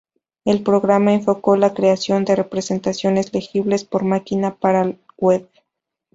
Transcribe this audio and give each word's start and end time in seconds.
El 0.45 0.63
programa 0.63 1.13
enfocó 1.13 1.55
la 1.57 1.75
creación 1.75 2.25
de 2.25 2.35
representaciones 2.35 3.31
legibles 3.35 3.85
por 3.85 4.03
máquina 4.03 4.55
para 4.55 4.81
el 4.81 4.99
Web. 5.19 5.47